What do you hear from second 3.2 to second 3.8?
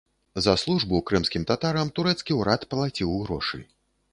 грошы.